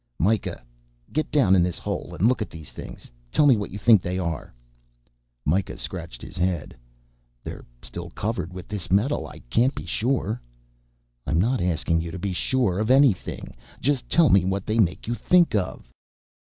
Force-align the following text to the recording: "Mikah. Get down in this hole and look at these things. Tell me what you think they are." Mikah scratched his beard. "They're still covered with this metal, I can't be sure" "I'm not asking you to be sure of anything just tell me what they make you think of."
"Mikah. 0.17 0.59
Get 1.13 1.29
down 1.29 1.53
in 1.55 1.61
this 1.61 1.77
hole 1.77 2.15
and 2.15 2.27
look 2.27 2.41
at 2.41 2.49
these 2.49 2.71
things. 2.71 3.11
Tell 3.31 3.45
me 3.45 3.55
what 3.55 3.69
you 3.69 3.77
think 3.77 4.01
they 4.01 4.17
are." 4.17 4.51
Mikah 5.45 5.77
scratched 5.77 6.23
his 6.23 6.39
beard. 6.39 6.75
"They're 7.43 7.65
still 7.83 8.09
covered 8.09 8.51
with 8.51 8.67
this 8.67 8.89
metal, 8.89 9.27
I 9.27 9.37
can't 9.51 9.75
be 9.75 9.85
sure" 9.85 10.41
"I'm 11.27 11.37
not 11.39 11.61
asking 11.61 12.01
you 12.01 12.09
to 12.09 12.17
be 12.17 12.33
sure 12.33 12.79
of 12.79 12.89
anything 12.89 13.53
just 13.79 14.09
tell 14.09 14.29
me 14.29 14.43
what 14.43 14.65
they 14.65 14.79
make 14.79 15.05
you 15.05 15.13
think 15.13 15.53
of." 15.53 15.87